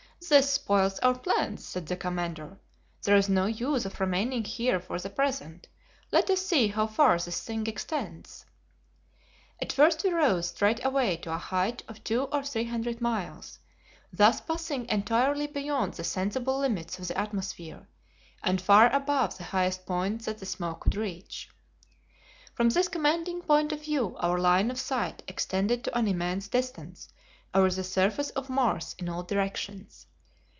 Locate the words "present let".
5.09-6.29